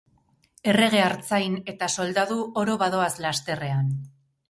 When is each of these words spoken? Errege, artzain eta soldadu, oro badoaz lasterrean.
Errege, 0.73 1.01
artzain 1.09 1.59
eta 1.75 1.91
soldadu, 1.99 2.41
oro 2.65 2.81
badoaz 2.87 3.15
lasterrean. 3.29 3.97